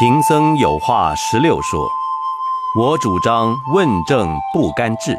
[0.00, 1.86] 贫僧有话十六说，
[2.74, 5.14] 我主张问政不干治。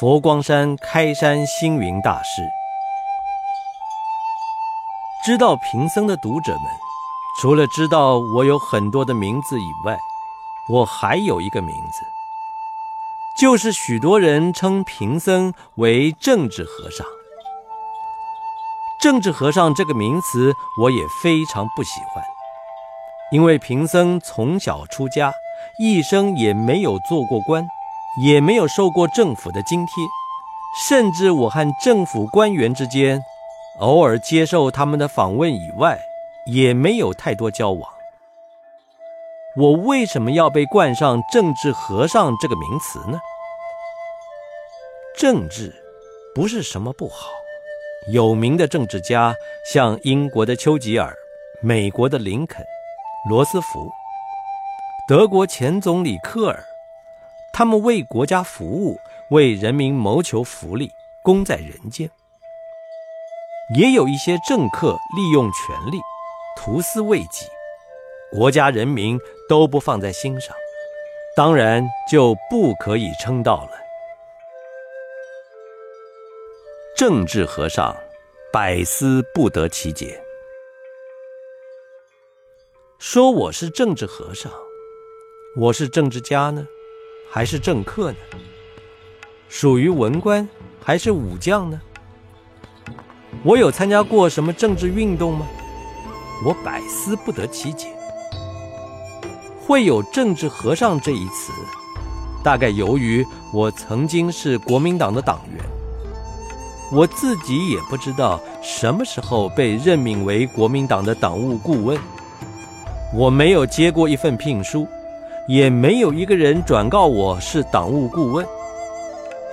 [0.00, 2.42] 佛光山开山星云大师，
[5.22, 6.62] 知道贫僧的读者们，
[7.38, 9.98] 除了知道我有很多的名字以外，
[10.70, 12.00] 我还有一个名字，
[13.36, 17.06] 就是许多人称贫僧为政治和尚。
[19.02, 22.24] 政治和尚这个名词，我也非常不喜欢。
[23.30, 25.32] 因为贫僧从小出家，
[25.78, 27.66] 一生也没有做过官，
[28.22, 29.92] 也没有受过政府的津贴，
[30.88, 33.22] 甚至我和政府官员之间，
[33.80, 36.00] 偶尔接受他们的访问以外，
[36.46, 37.92] 也没有太多交往。
[39.56, 43.20] 我为什么要被冠上“政治和尚”这个名词呢？
[45.16, 45.74] 政治
[46.34, 47.28] 不是什么不好，
[48.12, 49.34] 有名的政治家
[49.70, 51.12] 像英国的丘吉尔，
[51.60, 52.64] 美国的林肯。
[53.26, 53.92] 罗斯福、
[55.06, 56.64] 德国前总理科尔，
[57.52, 58.98] 他们为国家服务，
[59.30, 62.08] 为人民谋求福利，功在人间。
[63.74, 65.98] 也有一些政客利用权力，
[66.56, 67.46] 图私为己，
[68.30, 70.56] 国家人民都不放在心上，
[71.36, 73.72] 当然就不可以称道了。
[76.96, 77.94] 政治和尚，
[78.52, 80.18] 百思不得其解。
[82.98, 84.50] 说我是政治和尚，
[85.54, 86.66] 我是政治家呢，
[87.30, 88.18] 还是政客呢？
[89.48, 90.46] 属于文官
[90.82, 91.80] 还是武将呢？
[93.44, 95.46] 我有参加过什么政治运动吗？
[96.44, 97.86] 我百思不得其解。
[99.60, 101.52] 会有“政治和尚”这一词，
[102.42, 103.24] 大概由于
[103.54, 105.64] 我曾经是国民党的党员，
[106.90, 111.96] 我自己也不知道什么时候被任命为国民党的党务顾问。
[113.14, 114.86] 我没有接过一份聘书，
[115.46, 118.46] 也没有一个人转告我是党务顾问。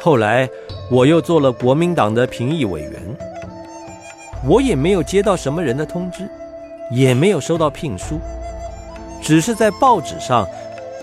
[0.02, 0.48] 后来
[0.92, 2.92] 我又做了国民党的评议委员，
[4.46, 6.30] 我也没有接到什么人的通知，
[6.92, 8.20] 也没有收到聘书，
[9.22, 10.46] 只是在报纸上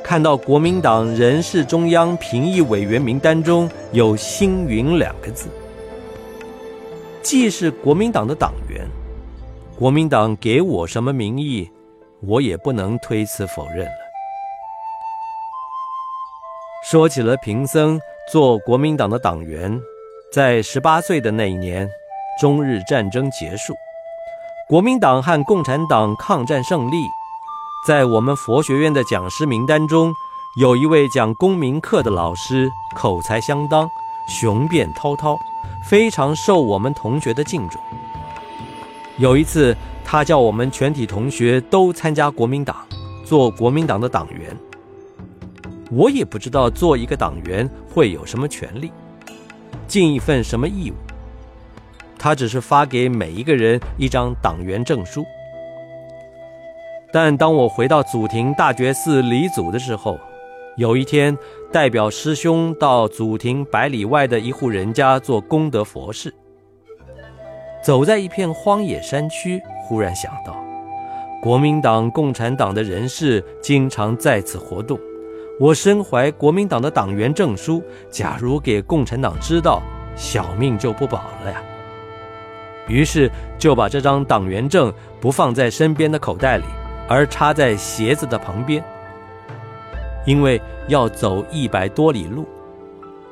[0.04, 5.48] 看到国民党人事中央评议委员名单中有“星云”两个字。
[7.22, 8.86] 既是国民党的党员，
[9.78, 11.66] 国民党给我什么名义？
[12.24, 13.92] 我也不能推辞否认了。
[16.90, 18.00] 说起了贫僧
[18.30, 19.80] 做国民党的党员，
[20.32, 21.88] 在十八岁的那一年，
[22.40, 23.74] 中日战争结束，
[24.68, 27.04] 国民党和共产党抗战胜利，
[27.86, 30.12] 在我们佛学院的讲师名单中，
[30.60, 33.88] 有一位讲公民课的老师，口才相当，
[34.28, 35.36] 雄辩滔滔，
[35.88, 37.80] 非常受我们同学的敬重。
[39.18, 39.76] 有一次。
[40.04, 42.86] 他叫我们全体同学都参加国民党，
[43.24, 44.54] 做国民党的党员。
[45.90, 48.92] 我也不知道做一个党员会有什么权利，
[49.86, 50.94] 尽一份什么义务。
[52.18, 55.24] 他只是发给每一个人一张党员证书。
[57.10, 60.18] 但当我回到祖庭大觉寺礼祖的时候，
[60.76, 61.34] 有一天
[61.72, 66.34] 代表师兄到祖庭百里外的一户人家做功德佛事，
[67.82, 69.60] 走在一片荒野山区。
[69.84, 70.56] 忽然想到，
[71.42, 74.98] 国民党、共产党的人士经常在此活动。
[75.60, 79.82] 我身怀国民党的党员证书，假如给共产党知道，
[80.16, 81.62] 小命就不保了呀。
[82.88, 86.64] 于是就把这张党员证不放在身边的口袋里，
[87.08, 88.82] 而插在鞋子的旁边。
[90.24, 92.46] 因为要走一百多里路，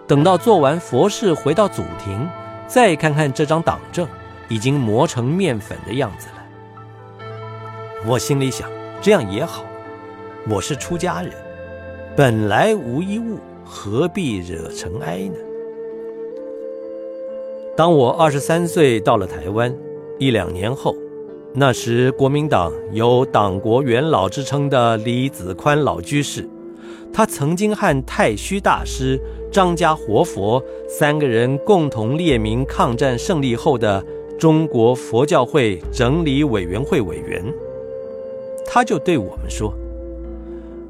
[0.06, 2.28] 等到做完佛事回到祖庭，
[2.66, 4.06] 再看看这张党证，
[4.50, 6.34] 已经磨成面粉的样子了。
[8.06, 8.68] 我心里想，
[9.00, 9.64] 这样也好。
[10.48, 11.32] 我是出家人，
[12.16, 15.36] 本来无一物，何必惹尘埃呢？
[17.76, 19.74] 当我二十三岁到了台湾，
[20.18, 20.96] 一两年后，
[21.54, 26.48] 那时国民党有党国元老之称的李子宽老居士，
[27.12, 29.20] 他曾经和太虚大师、
[29.52, 34.04] 张家活佛三个人共同列名抗战胜利后的
[34.40, 37.44] 中国佛教会整理委员会委员。
[38.66, 39.70] 他就对我们说：“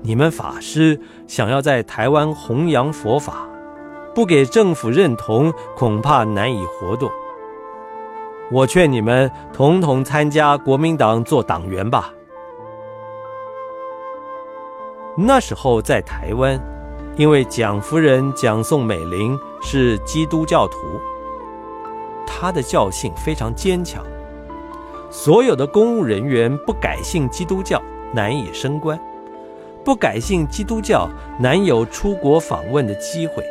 [0.02, 3.48] 你们法师想要在台湾弘扬佛法，
[4.14, 7.10] 不给政府认同，恐怕难以活动。
[8.52, 12.14] 我劝你们统统参加国民党做党员吧。”
[15.18, 16.56] 那时候在台湾，
[17.16, 20.78] 因为蒋夫人蒋宋美龄是基督教徒，
[22.32, 24.04] 他的教性非常坚强。
[25.10, 27.82] 所有的公务人员不改信基督教，
[28.14, 28.96] 难以升官；
[29.84, 31.08] 不改信基督教，
[31.40, 33.44] 难有出国访问的机会。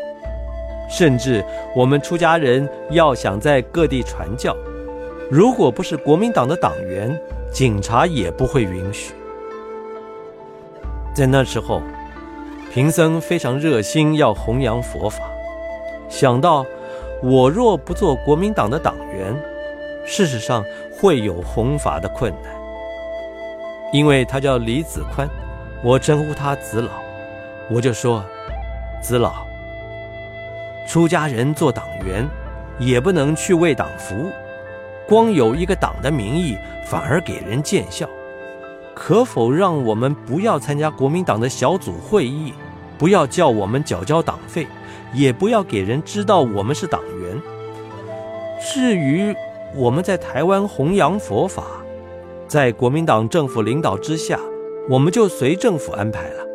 [0.90, 1.44] 甚至
[1.76, 4.56] 我们出家人要想在各地传教，
[5.30, 7.20] 如果不是国民党的党员，
[7.52, 9.14] 警察也不会允许。
[11.14, 11.82] 在那时候，
[12.74, 15.20] 贫僧非常热心要弘扬佛法，
[16.08, 16.66] 想到
[17.21, 19.36] 我若不做国民党的党员，
[20.06, 22.54] 事实上会有弘法的困难。
[23.92, 25.27] 因为他叫李子宽，
[25.83, 26.92] 我称呼他子老，
[27.69, 28.24] 我就说，
[29.01, 29.45] 子老。
[30.88, 32.27] 出家人做党员，
[32.80, 34.31] 也不能去为党服务，
[35.07, 38.07] 光有一个党的名义，反而给人见笑。
[38.95, 42.54] 可否让我们不要参加国民党的小组会议，
[43.00, 44.68] 不要叫我们缴交党费，
[45.13, 47.42] 也不要给人知道我们是党员？
[48.62, 49.34] 至于
[49.74, 51.63] 我们在台湾弘扬佛法，
[52.46, 54.38] 在国民党政府领导之下，
[54.90, 56.46] 我们就随政府安排了。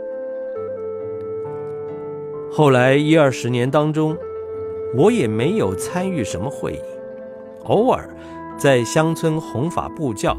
[2.52, 4.14] 后来一二十年当中，
[4.94, 6.80] 我也没有参与什么会议，
[7.64, 8.06] 偶尔
[8.58, 10.36] 在乡村弘法布教，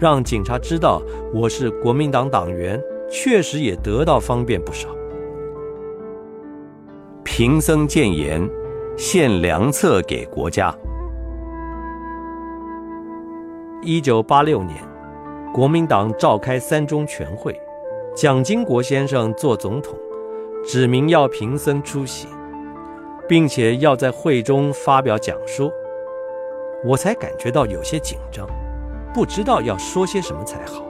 [0.00, 1.00] 让警察知道
[1.32, 4.88] 我是国民党党员，确实也得到方便不少。
[7.36, 8.48] 贫僧谏言，
[8.96, 10.72] 献良策给国家。
[13.82, 14.76] 一九八六年，
[15.52, 17.60] 国民党召开三中全会，
[18.14, 19.98] 蒋经国先生做总统。
[20.64, 22.28] 指明要贫僧出席，
[23.28, 25.68] 并且要在会中发表讲说，
[26.84, 28.46] 我才感觉到有些紧张，
[29.12, 30.84] 不知道要说些什么才好。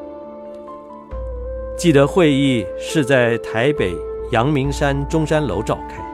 [1.74, 3.96] 记得会议是在台北
[4.30, 6.04] 阳明山中山楼召开，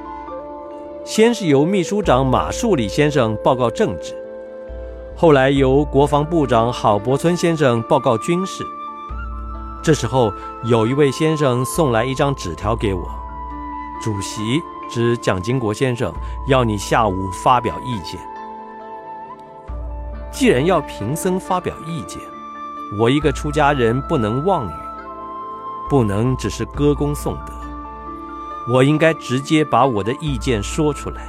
[1.10, 4.14] 先是由秘书长马树礼先生报告政治，
[5.16, 8.64] 后来由国防部长郝柏村先生报告军事。
[9.82, 13.02] 这时候有一位先生送来一张纸条给我。
[14.00, 16.14] 主席指蒋经国先生
[16.46, 18.20] 要你下午发表意见。
[20.30, 22.22] 既然要贫僧发表意见，
[23.00, 24.72] 我一个出家人不能妄语，
[25.88, 27.52] 不能只是歌功颂德，
[28.68, 31.28] 我应该直接把我的意见说出来，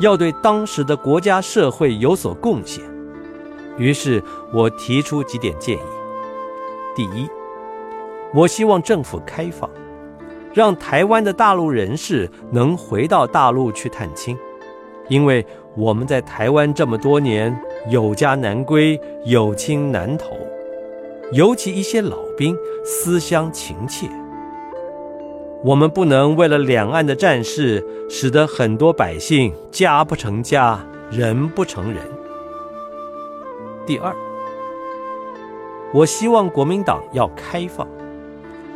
[0.00, 2.84] 要对当时的国家社会有所贡献。
[3.78, 4.22] 于是
[4.52, 5.80] 我提出几点建议：
[6.94, 7.28] 第一，
[8.34, 9.68] 我希望政府开放。
[10.54, 14.36] 让台湾的大陆人士能回到大陆去探亲，
[15.08, 20.36] 因为我们在台湾这么多年，有家难归，有亲难投，
[21.32, 22.54] 尤其一些老兵
[22.84, 24.10] 思乡情切。
[25.64, 32.02] 我们不能为了两岸的战事，使得很多百姓家不成家，人不成人。
[33.86, 34.12] 第二，
[35.94, 37.86] 我希望国民党要开放，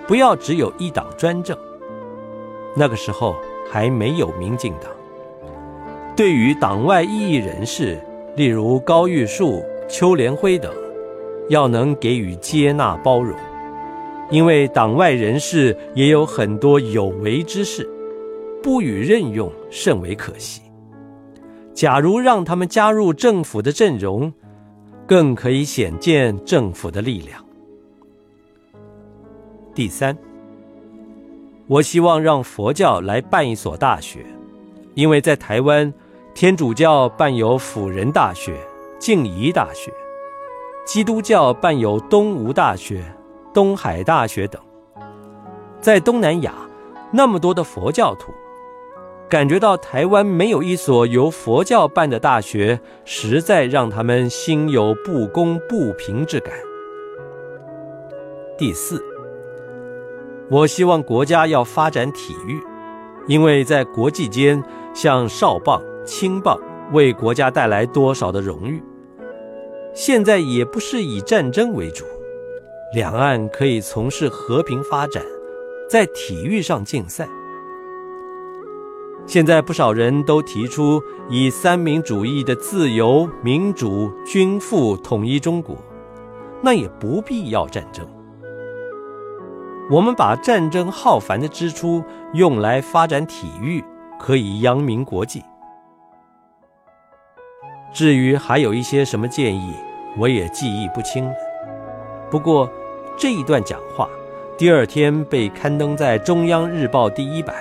[0.06, 1.58] 不要只有一党专政。
[2.76, 3.34] 那个时候
[3.68, 4.88] 还没有民进党。
[6.14, 8.00] 对于党外异议人士，
[8.36, 10.72] 例如高玉树、邱连辉等，
[11.48, 13.34] 要能给予接纳包容，
[14.30, 17.88] 因为党外人士也有很多有为之事，
[18.62, 20.62] 不予任用甚为可惜。
[21.72, 24.32] 假如让他们加入政府的阵容，
[25.06, 27.44] 更可以显见政府的力量。
[29.74, 30.16] 第三。
[31.68, 34.24] 我希望让佛教来办一所大学，
[34.94, 35.92] 因为在台湾，
[36.32, 38.54] 天主教办有辅仁大学、
[39.00, 39.92] 静宜大学，
[40.86, 43.02] 基督教办有东吴大学、
[43.56, 44.60] 东海大学等。
[45.80, 46.52] 在东南亚，
[47.10, 48.30] 那么多的佛教徒，
[49.30, 56.52] 感觉到台湾没有一所由佛教办的大学，实在让他们心有不公不平之感。
[58.58, 59.02] 第四。
[60.50, 62.60] 我希望国家要发展体育，
[63.26, 66.60] 因为在国际间，像少棒、青棒
[66.92, 68.82] 为国家带来多少的荣誉。
[69.94, 72.04] 现在也不是以战争为主，
[72.92, 75.20] 两岸可以从事和平发展，
[75.90, 77.28] 在体育上竞赛。
[79.26, 85.76] 现在不少人都提出以三民主义的自由、民主、均富统一中国，
[86.62, 88.06] 那也不必要战争。
[89.90, 93.82] 我们把战争浩繁的支出用来发展体育，
[94.20, 95.42] 可以扬名国际。
[97.92, 99.74] 至于还有一些什么建议，
[100.16, 101.34] 我也记忆不清了。
[102.30, 102.68] 不过
[103.16, 104.08] 这一段讲话
[104.58, 107.54] 第二天被刊登在中央日报第一版。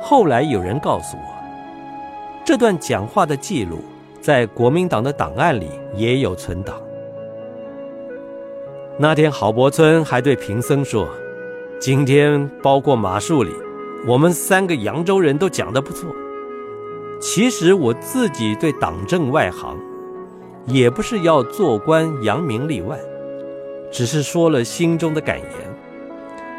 [0.00, 1.22] 后来有人告诉我，
[2.44, 3.78] 这段讲话的记录
[4.20, 6.74] 在国民党的档案里也有存档。
[8.98, 11.08] 那天郝伯村还对贫僧说
[11.80, 13.50] ：“今天包括马树里，
[14.06, 16.10] 我们三个扬州人都讲得不错。
[17.20, 19.76] 其实我自己对党政外行，
[20.66, 22.98] 也不是要做官扬名立万，
[23.90, 25.50] 只是说了心中的感言，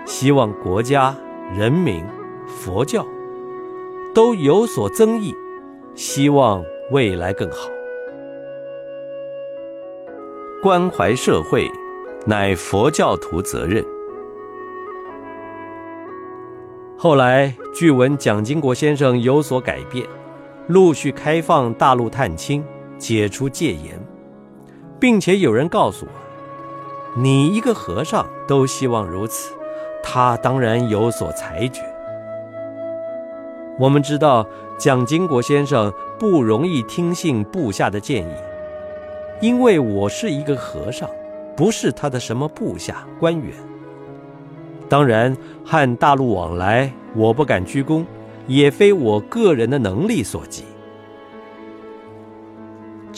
[0.05, 1.15] 希望国家、
[1.57, 2.03] 人民、
[2.45, 3.05] 佛教
[4.13, 5.33] 都有所增益，
[5.95, 7.69] 希望未来更好。
[10.61, 11.71] 关怀社会，
[12.25, 13.83] 乃佛教徒责任。”
[16.97, 20.05] 后来据闻蒋经国先生有所改变。
[20.67, 22.63] 陆续开放大陆探亲，
[22.97, 23.99] 解除戒严，
[24.99, 26.11] 并且有人告诉我
[27.15, 29.53] ：“你一个和尚都希望如此，
[30.03, 31.81] 他当然有所裁决。”
[33.79, 34.45] 我们知道
[34.77, 38.33] 蒋经国先生不容易听信部下的建议，
[39.41, 41.09] 因为我是一个和尚，
[41.55, 43.53] 不是他的什么部下官员。
[44.87, 48.05] 当然，和大陆往来，我不敢居功。
[48.47, 50.63] 也非我个人的能力所及。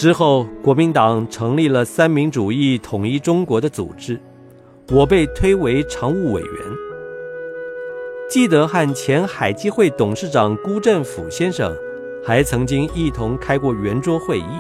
[0.04, 4.20] 之后，国民党成立了三民主义统一中国的组织，
[4.92, 6.52] 我被推为常务委员。
[8.30, 11.74] 记得和前海基会董事长辜振甫先生
[12.22, 14.60] 还曾经一同开过圆桌会议。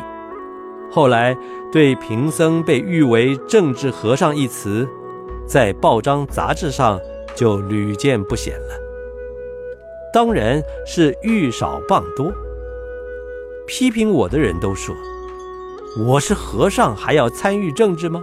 [0.89, 1.35] 后来，
[1.73, 4.88] 对贫僧被誉为政治和尚一词，
[5.45, 6.97] 在报章杂志上
[7.35, 8.79] 就屡见不鲜了。
[10.13, 12.31] 当然是欲少谤多。
[13.67, 14.95] 批评我的人都说，
[15.95, 18.19] 我是和尚还要参与政治吗？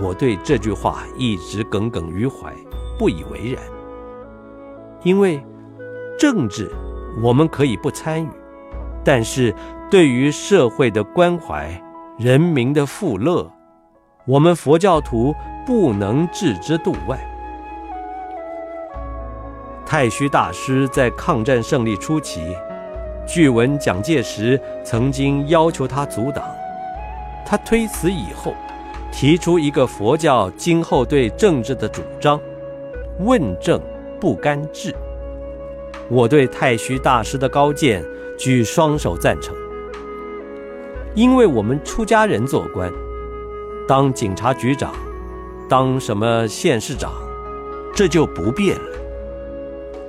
[0.00, 2.54] 我对这句话一直耿耿于怀，
[2.96, 3.62] 不以为然。
[5.02, 5.44] 因为
[6.16, 6.70] 政治
[7.20, 8.28] 我们可以不参与，
[9.04, 9.52] 但是
[9.90, 11.82] 对于社会的关怀、
[12.16, 13.50] 人民的富乐，
[14.24, 15.34] 我们佛教徒
[15.66, 17.18] 不能置之度外。
[19.84, 22.56] 太虚大师在抗战胜利初期，
[23.26, 26.44] 据闻蒋介石曾经要求他阻挡。
[27.46, 28.54] 他推辞以后，
[29.12, 32.40] 提出一个佛教今后对政治的主张：
[33.20, 33.80] 问政
[34.20, 34.94] 不干治。
[36.08, 38.04] 我对太虚大师的高见
[38.38, 39.54] 举双手赞成，
[41.14, 42.90] 因为我们出家人做官，
[43.88, 44.92] 当警察局长，
[45.68, 47.12] 当什么县市长，
[47.94, 48.98] 这就不变了。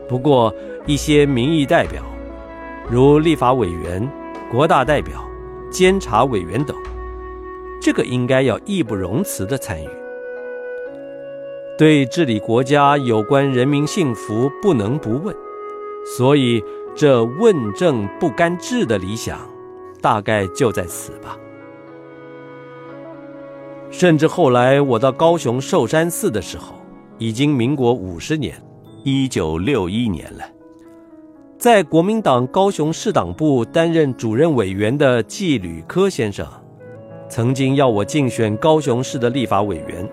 [0.08, 0.54] 不过，
[0.86, 2.02] 一些民意代表，
[2.90, 4.08] 如立法委员、
[4.52, 5.28] 国大代表、
[5.72, 6.78] 监察委员等，
[7.82, 9.90] 这个应该要义不容辞的参与。
[11.78, 15.36] 对治理国家有关人民幸福不能不问，
[16.16, 16.64] 所以
[16.96, 19.40] 这问政不干治的理想，
[20.00, 21.36] 大概就在此吧。
[23.90, 26.76] 甚至后来我到高雄寿山寺的时候，
[27.18, 28.62] 已经民国五十年。
[29.04, 30.44] 一九六一年了，
[31.66, 36.46] 在国民党高雄市党部担任主任委员的纪吕科先生，
[37.28, 40.08] 曾经要我竞选高雄市的立法委员。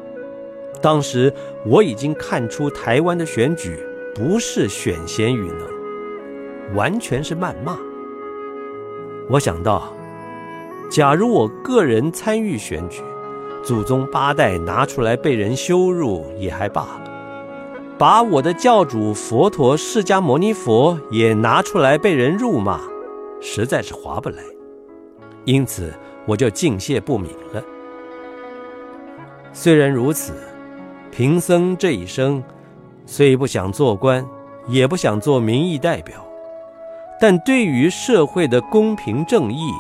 [0.81, 1.31] 当时
[1.67, 3.79] 我已经看出台湾的选举
[4.15, 7.77] 不是选贤与能，完全是谩骂。
[9.29, 9.95] 我想到，
[10.91, 13.03] 假如我个人参与选举，
[13.63, 17.12] 祖宗八代拿出来被人羞辱也还罢了。
[17.99, 22.81] 把我的教主佛陀释迦牟尼佛也拿出来被人辱骂，
[23.41, 24.43] 实在是划不来，
[25.45, 25.93] 因此
[26.27, 27.63] 我就敬谢不敏了。
[29.53, 30.33] 虽然如此，
[31.13, 32.43] 贫僧这一生
[33.07, 34.27] 虽不想做官，
[34.67, 36.27] 也不想做民意代表，
[37.21, 39.71] 但对于社会的公平正义，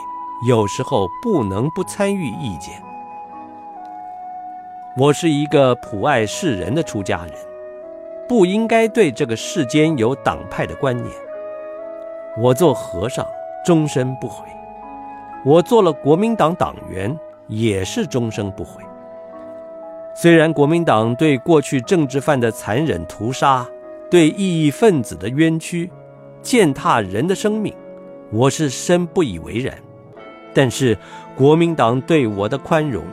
[0.47, 2.81] 有时候不能不参与意见。
[4.97, 7.52] 我是一个普爱世人的出家人。
[8.33, 11.15] 不应该对这个世间有党派的观念。
[12.39, 13.27] 我做和尚
[13.63, 14.47] 终身不悔，
[15.45, 17.15] 我做了国民党党员
[17.47, 18.83] 也是终生不悔。
[20.15, 23.69] 虽然国民党对过去政治犯的残忍屠杀，
[24.11, 25.93] 对异议分子的冤屈，
[26.41, 27.75] 践踏人的生命，
[28.31, 29.77] 我是深不以为然。
[30.55, 30.97] 但是
[31.37, 33.05] 国民党对我的宽容，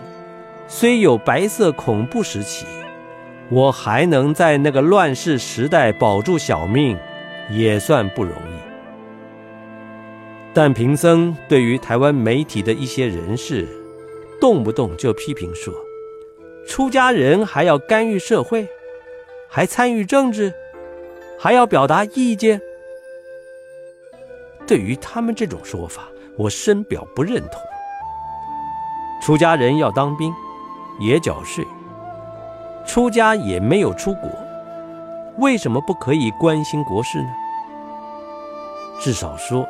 [0.69, 2.65] 虽有白色恐怖时期。
[3.51, 6.97] 我还能在那个乱世时代保住小命，
[7.49, 8.59] 也算不容易。
[10.53, 13.67] 但贫僧对于台湾媒体的一些人士，
[14.39, 15.73] 动不动就批评说，
[16.67, 18.67] 出家人还要干预社会，
[19.47, 20.53] 还参与政治，
[21.39, 22.61] 还要表达意见。
[24.67, 27.59] 对于他们这种说法，我深表不认同。
[29.23, 30.31] 出家人要当兵，
[30.99, 31.65] 也缴税，
[32.89, 34.27] 出家也没有出国，
[35.37, 37.29] 为什么不可以关心国事呢？
[38.99, 39.63] 至少说，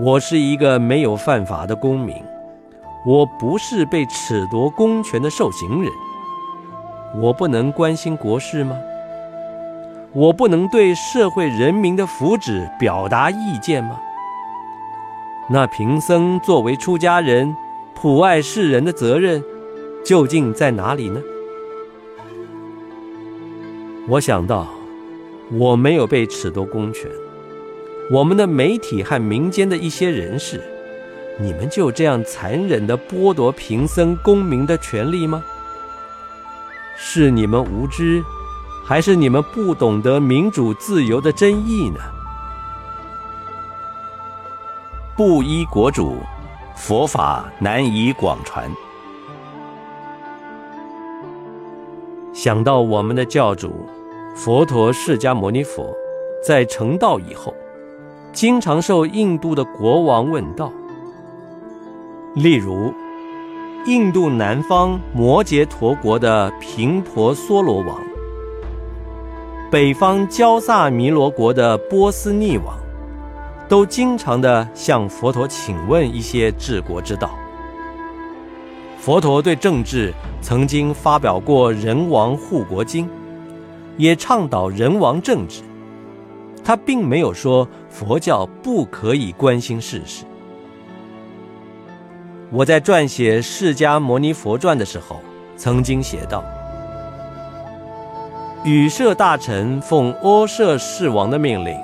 [0.00, 2.16] 我是一个没有犯法的公民，
[3.04, 5.92] 我不是被褫夺公权的受刑人，
[7.20, 8.74] 我不能关心国事吗？
[10.14, 14.00] 我不能对社会人民的福祉表达意见吗？
[15.50, 17.54] 那贫僧作为出家人，
[17.92, 19.44] 普爱世人的责任
[20.02, 21.20] 究竟在哪里呢？
[24.06, 24.68] 我想到，
[25.50, 27.10] 我没有被褫夺公权，
[28.10, 30.62] 我们的媒体和民间的一些人士，
[31.40, 35.42] 你们就这样残忍的剥夺贫僧公民的权利吗？
[36.98, 38.22] 是你们无知？
[38.84, 41.98] 还是你们不懂得民主自由的真意呢？
[45.16, 46.18] 布衣国主，
[46.76, 48.70] 佛法难以广传。
[52.34, 53.88] 想到我们的教主
[54.34, 55.94] 佛陀释迦牟尼佛
[56.44, 57.54] 在成道以后，
[58.32, 60.72] 经常受印度的国王问道，
[62.34, 62.92] 例如
[63.86, 67.96] 印度南方摩羯陀国的频婆娑罗王。
[69.70, 72.76] 北方焦萨弥罗国的波斯匿王，
[73.68, 77.30] 都经常的向佛陀请问一些治国之道。
[78.98, 80.12] 佛陀对政治
[80.42, 83.06] 曾经发表过《人王护国经》，
[83.96, 85.62] 也倡导人王政治。
[86.64, 90.24] 他并没有说佛教不可以关心世事。
[92.50, 95.20] 我在撰写《释迦牟尼佛传》的时候，
[95.56, 96.42] 曾经写道。
[98.64, 101.76] 羽舍大臣奉阿舍世王的命令，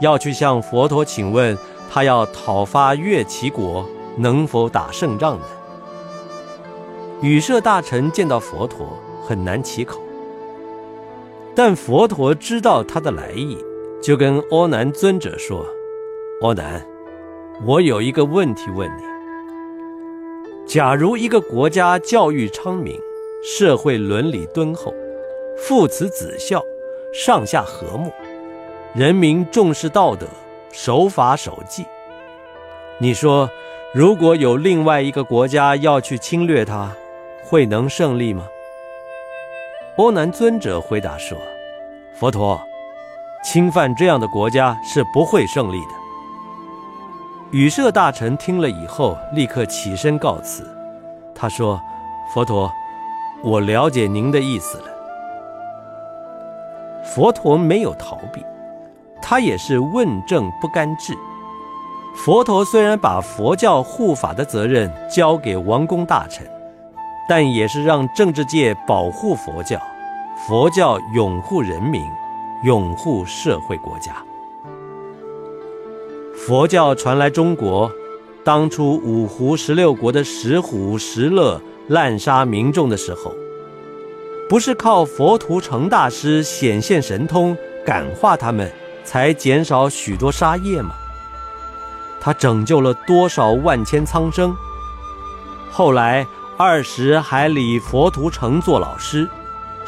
[0.00, 1.58] 要去向佛陀请问，
[1.90, 3.84] 他要讨伐越齐国，
[4.16, 5.44] 能否打胜仗呢？
[7.20, 8.96] 羽舍大臣见到佛陀
[9.26, 10.00] 很难启口，
[11.54, 13.58] 但佛陀知道他的来意，
[14.02, 15.66] 就跟阿难尊者说
[16.42, 16.86] ：“阿难，
[17.66, 19.02] 我有一个问题问你：
[20.66, 22.98] 假如一个国家教育昌明，
[23.42, 24.94] 社会伦理敦厚。”
[25.62, 26.64] 父慈子孝，
[27.12, 28.10] 上下和睦，
[28.94, 30.26] 人民重视道德，
[30.72, 31.84] 守法守纪。
[32.98, 33.50] 你说，
[33.92, 36.90] 如果有另外一个国家要去侵略它，
[37.44, 38.46] 会能胜利吗？
[40.00, 41.36] 波南尊者回答说
[42.18, 42.58] ：“佛陀，
[43.44, 45.90] 侵犯这样的国家是不会胜利的。”
[47.52, 50.66] 羽舍大臣听了以后，立刻起身告辞。
[51.34, 51.78] 他说
[52.32, 52.72] ：“佛陀，
[53.42, 54.84] 我了解您的意思了。”
[57.04, 58.42] 佛陀没有逃避，
[59.20, 61.12] 他也是问政不干治。
[62.16, 66.50] 佛陀虽然把佛教护法的责任交给王公大臣，
[67.28, 69.78] 但也是让政治界保护佛教，
[70.50, 72.02] 佛教拥护人民，
[72.64, 74.16] 拥护社会国家。
[76.34, 77.88] 佛教传来中国，
[78.42, 83.32] 当初五胡十六国的石虎、石勒滥杀民众的时候。
[84.48, 88.68] 不是靠佛图澄大师显现神通感化他们，
[89.04, 90.90] 才减少许多杀业吗？
[92.20, 94.52] 他拯救了多少万千苍生？
[95.70, 99.28] 后来二十还礼佛图澄做老师，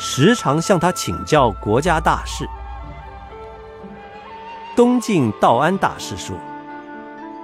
[0.05, 2.45] 时常向他请教国家大事。
[4.75, 6.35] 东晋道安大师说：“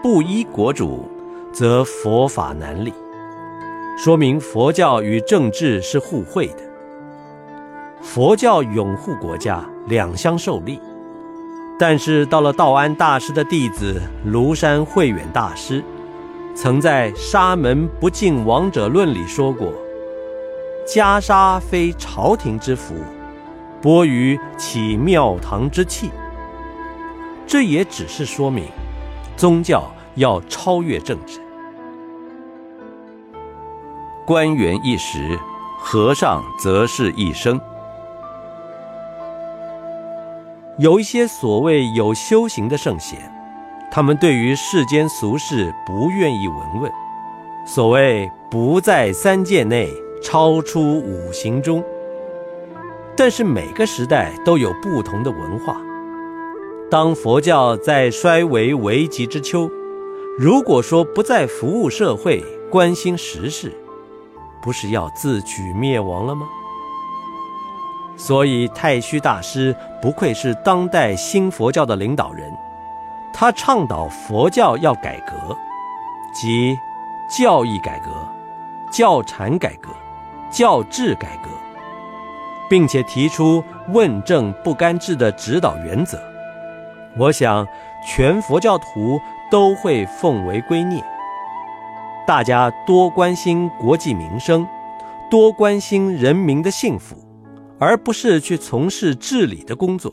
[0.02, 1.08] 不依国主，
[1.52, 2.92] 则佛法难立。”
[3.96, 6.64] 说明佛教与政治是互惠的。
[8.02, 10.80] 佛教拥护国家，两相受利。
[11.78, 15.84] 但是到了道安大师的弟子庐山慧远大师，
[16.56, 19.72] 曾在《沙门不敬王者论》里说过
[20.88, 22.94] ：“袈裟非朝廷之福，
[23.82, 26.10] 钵盂起庙堂之器。”
[27.46, 28.64] 这也只是说明，
[29.36, 31.38] 宗教要超越政治。
[34.26, 35.38] 官员一时，
[35.78, 37.60] 和尚则是一生。
[40.78, 43.18] 有一些所谓有修行的圣贤，
[43.90, 46.92] 他们对于世间俗事不愿意闻问，
[47.66, 49.88] 所谓不在三界内，
[50.22, 51.84] 超出五行中。
[53.16, 55.76] 但是每个时代都有不同的文化。
[56.90, 59.70] 当佛教在衰微危急之秋，
[60.38, 63.72] 如果说不再服务社会、关心时事，
[64.62, 66.46] 不是要自取灭亡了吗？
[68.16, 72.52] 所以，太虚大师不愧是当代新佛教的领导人，
[73.32, 75.56] 他倡导佛教要改革，
[76.32, 76.76] 即
[77.28, 78.10] 教义改革、
[78.90, 79.90] 教禅改革、
[80.50, 81.50] 教制改革，
[82.68, 86.18] 并且提出问政不干治的指导原则，
[87.16, 87.66] 我想
[88.06, 91.02] 全佛教徒都会奉为圭臬。
[92.26, 94.66] 大家多关心国计民生，
[95.30, 97.16] 多关心人民的幸福，
[97.78, 100.12] 而不是去从事治理的工作。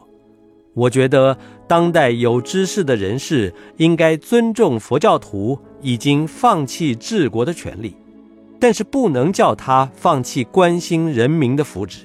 [0.74, 7.96] 我觉得当代有知识的人士应该尊重佛教徒已经放弃治国的权利，
[8.66, 11.98] 但是不能叫他放弃关心人民的福祉。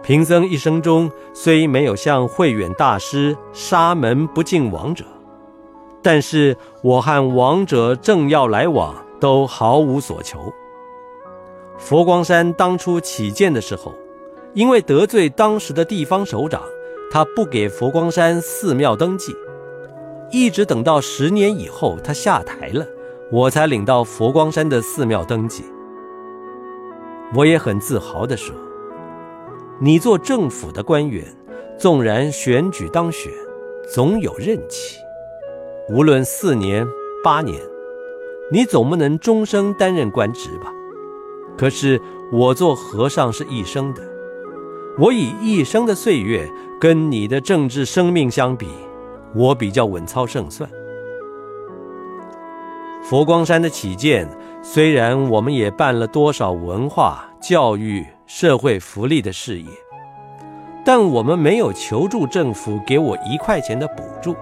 [0.00, 5.04] 贫僧一生中虽没有像慧远大师沙门不敬王者，
[6.00, 10.38] 但是我和王者正要来往都毫无所求。
[11.76, 13.92] 佛光山当初起建的时候。
[14.52, 16.62] 因为得罪当时的地方首长，
[17.10, 19.34] 他不给佛光山寺庙登记，
[20.30, 22.86] 一直等到十年以后他下台了，
[23.34, 25.64] 我才领到佛光山的寺庙登记。
[27.34, 28.54] 我也很自豪地说
[29.82, 31.24] ：“你做政府的官员，
[31.76, 33.32] 纵然选举当选，
[33.92, 35.00] 总有任期，
[35.90, 36.86] 无论四年
[37.24, 37.60] 八年，
[38.52, 40.72] 你总不能终生担任官职吧？
[41.58, 44.02] 可是我做和尚是一生的。”
[44.96, 46.48] 我以一生的岁月
[46.80, 48.68] 跟你的政治生命相比，
[49.34, 50.70] 我比较稳操胜算。
[53.04, 54.26] 佛光山的起建，
[54.62, 59.68] 虽然我们也办了多少文化、教育、社会福利的事业，
[60.86, 64.34] 但我们没有求助政府给我一块钱的补助。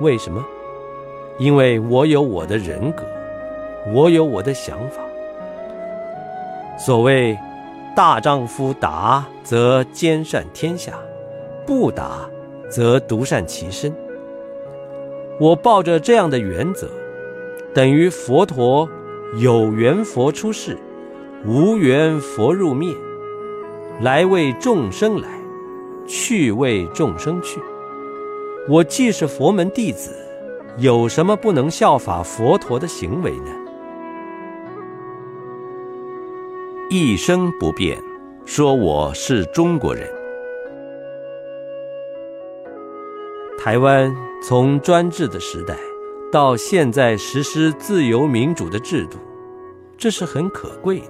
[0.00, 0.44] 为什么？
[1.38, 3.04] 因为我有我的人格，
[3.94, 5.00] 我有我的想法。
[6.76, 7.38] 所谓。
[7.96, 10.92] 大丈夫达则兼善天下，
[11.66, 12.30] 不达
[12.70, 13.92] 则独善其身。
[15.40, 16.88] 我抱着这样的原则，
[17.74, 18.88] 等于佛陀
[19.36, 20.76] 有缘佛出世，
[21.44, 22.94] 无缘佛入灭，
[24.00, 25.28] 来为众生来，
[26.06, 27.60] 去为众生去。
[28.68, 30.16] 我既是佛门弟子，
[30.78, 33.52] 有什么不能效法佛陀的行为呢？
[36.90, 38.02] 一生不变，
[38.46, 40.08] 说我是中国人。
[43.58, 45.76] 台湾从专制的时代
[46.30, 49.18] 到现在实施自由民主的制度，
[49.96, 51.06] 这是很可贵的。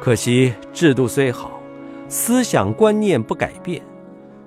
[0.00, 1.60] 可惜制度虽好，
[2.08, 3.82] 思想观念不改变，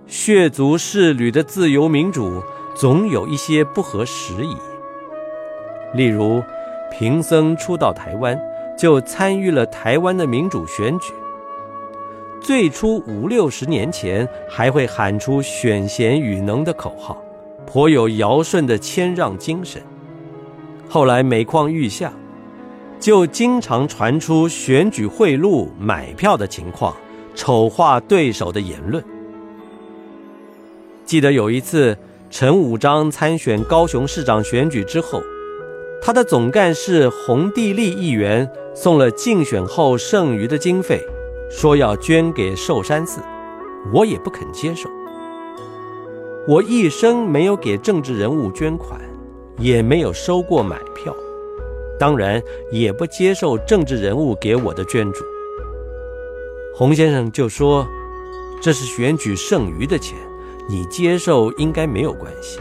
[0.08, 2.42] 血族世旅的自由民主
[2.76, 4.56] 总有一些不合时宜。
[5.94, 6.42] 例如，
[6.92, 8.40] 贫僧初到台湾。
[8.78, 11.14] 就参与了台湾的民主选举。
[12.40, 17.24] 最初五六十年前，还会喊出“选贤与能”的口号，
[17.72, 19.82] 颇有尧舜的谦让精神。
[20.90, 22.12] 后来每况愈下，
[23.00, 26.94] 就经常传出选举贿赂、买票的情况，
[27.34, 29.02] 丑化对手的言论。
[31.06, 31.98] 记得有一次，
[32.30, 35.24] 陈武章参选高雄市长选举之后。
[36.04, 41.00] 他的总干事洪地利议员送了竞选后剩余的经费，
[41.50, 43.22] 说要捐给寿山寺，
[43.94, 44.90] 我也不肯接受。
[46.48, 49.00] 我一生没有给政治人物捐款，
[49.60, 51.16] 也没有收过买票，
[52.00, 55.24] 当然也不接受政治人物给我的捐助。
[56.76, 57.88] 洪先生就说
[58.60, 60.18] ：“这是选举剩余的钱，
[60.68, 62.60] 你接受应该没有关系。”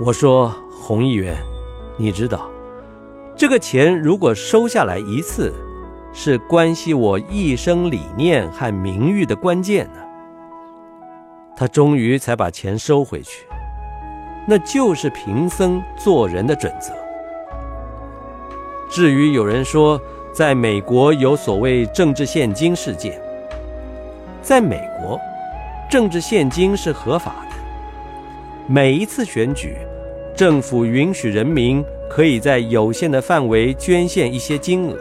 [0.00, 0.52] 我说。
[0.82, 1.36] 洪议员，
[1.98, 2.50] 你知道，
[3.36, 5.52] 这个钱如果收下来一次，
[6.12, 10.00] 是关系我一生理念和名誉的关键呢。
[11.60, 13.44] 他终于才把钱收回去，
[14.48, 16.90] 那就是贫僧做人的准则。
[18.88, 20.00] 至于有人说，
[20.32, 23.20] 在美国有所谓政治现金事件，
[24.40, 25.20] 在美国，
[25.90, 27.56] 政治现金是合法的，
[28.66, 29.76] 每一次选举。
[30.34, 34.96] 政府允许人民可以在有限的范围捐献一些金额。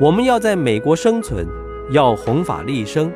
[0.00, 1.46] 我们要在美国生存，
[1.90, 3.12] 要弘法利生，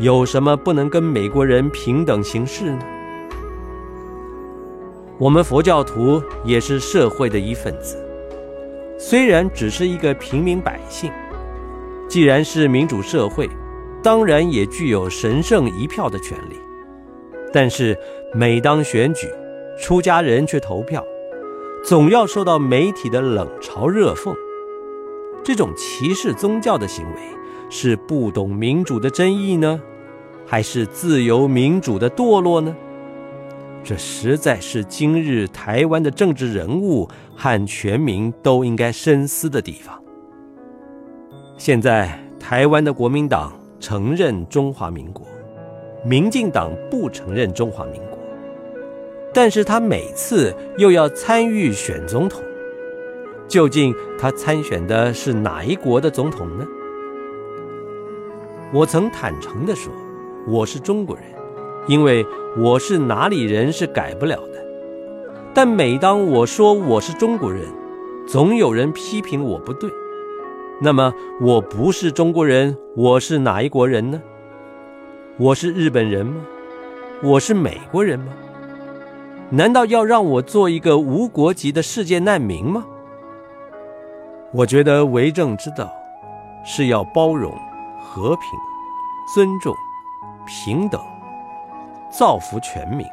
[0.00, 2.78] 有什么不能跟美国人平等行事呢？
[5.18, 8.02] 我们佛教徒也是社会的一份子，
[8.98, 11.12] 虽然只是一个平民百姓，
[12.08, 13.46] 既然是民主社会，
[14.02, 16.56] 当然也具有神圣一票的权利。
[17.52, 17.94] 但是
[18.32, 19.28] 每当选举，
[19.78, 21.04] 出家人去投票，
[21.84, 24.34] 总要受到媒体的冷嘲热讽。
[25.44, 27.20] 这种歧视宗教的行为，
[27.68, 29.78] 是不懂民主的真意呢，
[30.50, 32.74] 还是自由民主的堕落呢？
[33.84, 39.96] 这实在是今日台湾的政治人物和全民都应该深思的地方。
[41.56, 45.24] 现在台湾的国民党承认中华民国，
[46.04, 48.18] 民进党不承认中华民国，
[49.32, 52.42] 但是他每次又要参与选总统，
[53.46, 56.66] 究竟他参选的是哪一国的总统呢？
[58.72, 59.92] 我曾坦诚地说，
[60.46, 61.24] 我是中国人，
[61.86, 62.24] 因为
[62.58, 64.64] 我是哪里人是改不了的。
[65.52, 67.64] 但每当我说我是中国人，
[68.26, 69.90] 总有人批评我不对。
[70.80, 74.20] 那么我不是中国人，我是哪一国人呢？
[75.38, 76.40] 我是日本人吗？
[77.22, 78.32] 我是美国人吗？
[79.50, 82.86] 难道要让我做一个无国籍的世界难民吗？
[84.52, 85.90] 我觉得为政之道
[86.64, 87.52] 是要包容。
[88.12, 88.58] 和平、
[89.32, 89.72] 尊重、
[90.50, 91.00] 平等，
[92.10, 93.06] 造福全民。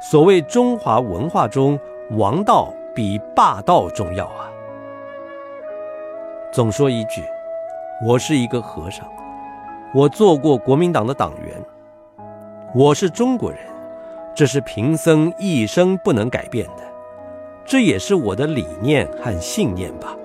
[0.00, 1.76] 所谓中华文化中，
[2.12, 4.46] 王道比霸道重要啊！
[6.52, 7.24] 总说一句，
[8.06, 9.04] 我是一个和尚，
[9.92, 11.60] 我做过国民党的党员，
[12.72, 13.58] 我是中国人，
[14.32, 16.84] 这是贫僧一生不能改变的，
[17.64, 20.16] 这也是我的理念和信念吧。